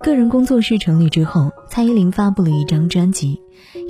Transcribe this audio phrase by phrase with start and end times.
[0.00, 3.40] 个人工作室成立之后，蔡依林发布了一张专辑。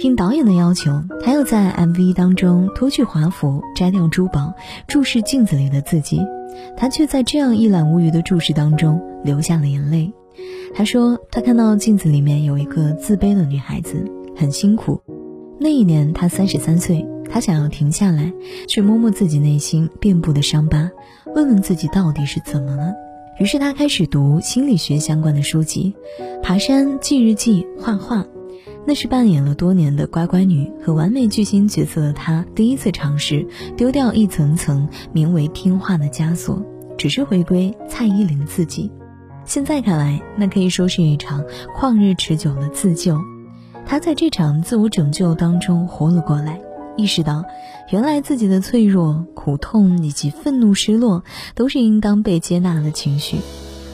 [0.03, 4.55] 应导演的要求，她又在 MV 当中脱去华服，摘掉珠宝，
[4.87, 6.21] 注视镜子里的自己。
[6.77, 10.13] 她却在这样一览无余的注视当中流下了眼泪。
[10.75, 14.05] 她说：“她看到镜子里面有一个自卑的女孩子，
[14.37, 15.01] 很辛苦。
[15.59, 18.33] 那一年她三十三岁，她想要停下来，
[18.69, 20.91] 去摸摸自己内心遍布的伤疤，
[21.35, 22.95] 问问自己到底是怎么了。”
[23.41, 25.95] 于是他开始读心理学相关的书籍，
[26.43, 28.25] 爬山、记日记、画画。
[28.87, 36.63] 那是扮演了多年的乖乖女和完美巨星角色的她第一次尝试丢掉一层层名为听话的枷锁，
[36.97, 38.93] 只是回归蔡依林自己。
[39.45, 41.43] 现在看来，那可以说是一场
[41.77, 43.19] 旷日持久的自救。
[43.85, 46.61] 她在这场自我拯救当中活了过来。
[46.97, 47.45] 意识到，
[47.91, 53.39] 原来自己的脆弱、苦痛以及愤怒、失落，都是应当被接纳的情绪，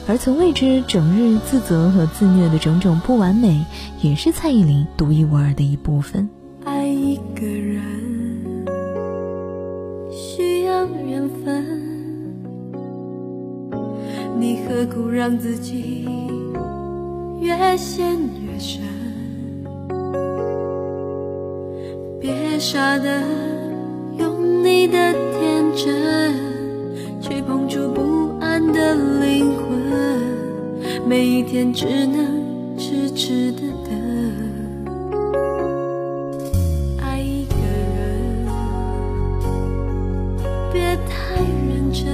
[0.07, 3.65] 而曾为之整日自责和自虐的种种不完美，
[4.01, 6.29] 也是蔡依林独一无二的一部分。
[6.63, 7.81] 爱一个人
[10.11, 11.65] 需要缘分，
[14.39, 16.07] 你何苦让自己
[17.39, 19.00] 越陷越深？
[22.21, 23.23] 别傻的
[24.15, 26.35] 用你的天真
[27.19, 29.65] 去碰触不安的灵魂，
[31.09, 33.91] 每一天只能痴痴的等。
[36.99, 37.55] 爱一个
[37.97, 38.45] 人，
[40.71, 42.05] 别太认真，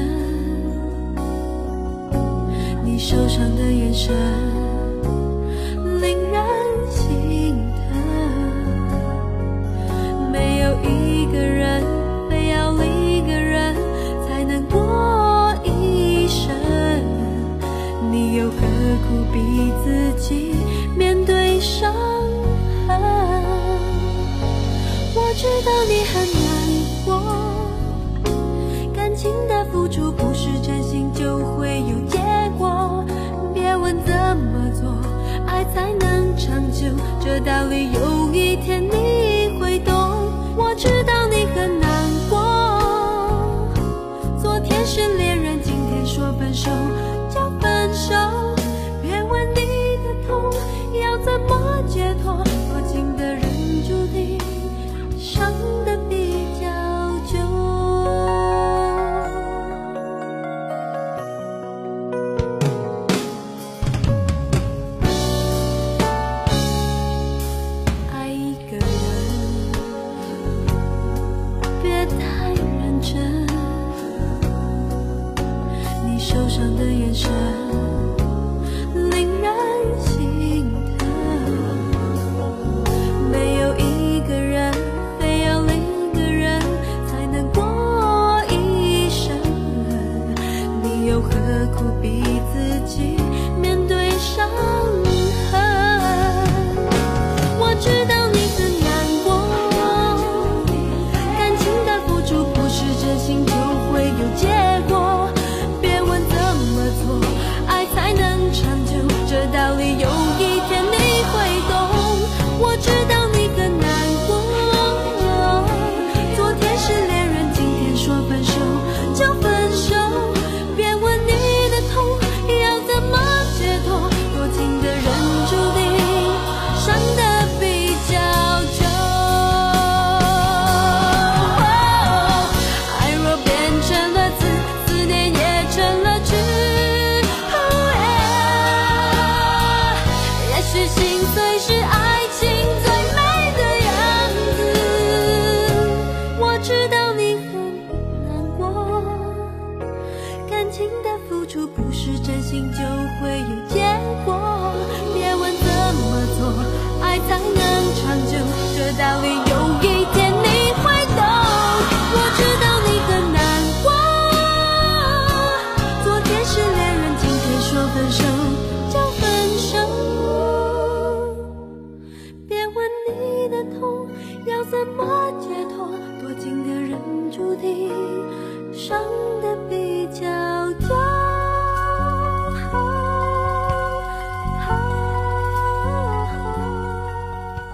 [2.86, 4.16] 你受伤的眼神。
[30.12, 32.18] 不是真心就会有结
[32.58, 33.04] 果。
[33.54, 34.90] 别问怎么做，
[35.46, 36.88] 爱才能长久，
[37.20, 38.88] 这道理有一天
[76.38, 77.57] 受伤的眼神。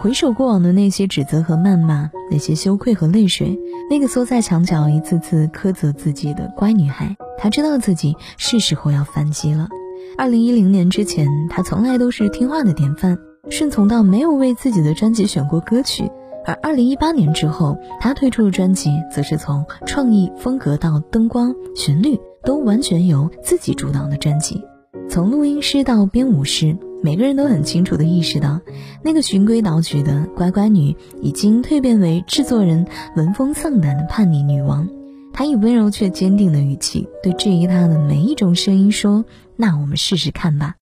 [0.03, 3.57] 回首过往的那些指责和谩骂，那些羞愧和泪水，
[3.89, 9.69] 那个缩在墙角一次次苛责自己的乖女孩，她知道自己是时候要反击了。
[10.17, 13.17] 二零一零年之前，她从来都是听话的典范，
[13.49, 16.03] 顺从到没有为自己的专辑选过歌曲；
[16.45, 24.61] 而二零一八年之后，她推出的专辑则是从创意、风格到灯光、旋律都完全由自己主导的专辑，
[25.09, 26.77] 从录音师到编舞师。
[27.03, 28.61] 每个人都很清楚地意识到，
[29.03, 34.87] 那个循规蹈矩的乖乖女已经蜕变为制作人闻风丧胆的叛逆女王。
[35.33, 39.25] 她以温柔却坚定的语气对质疑她的每一种声音说
[39.57, 40.75] ：“那我们试试看吧。”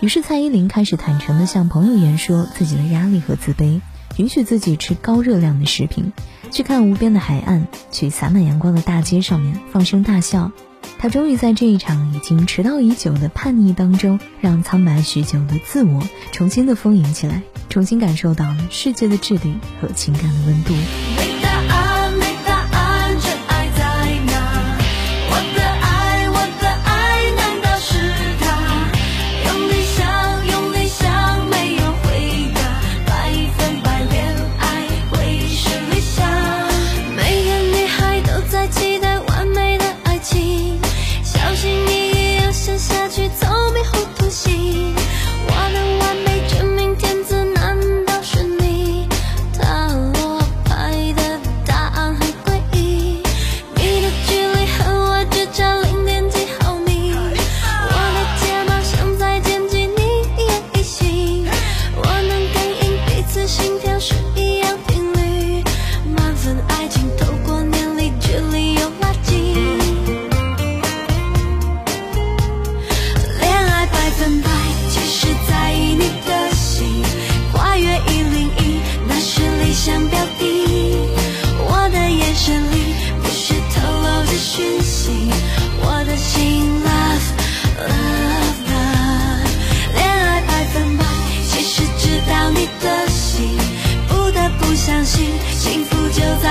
[0.00, 3.80] 于是蔡依林开始坦诚地向朋友言说自己的压力和自卑，
[4.16, 6.12] 允许自己吃高热量的食品，
[6.52, 10.52] 去看无边的海岸，去洒满阳光的大街上面放声大笑。
[10.98, 16.02] 他终于在这一场已经迟到已久的叛逆当中，让苍白许久的自我
[16.32, 21.33] 重新的丰盈起来，重新感受到了世界的质地和情感的温度。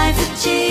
[0.03, 0.62] 爱自己